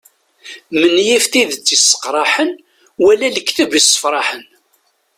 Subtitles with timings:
[0.79, 2.51] Menyif tidet isseqraḥen
[3.03, 4.43] wala lekteb issefraḥen.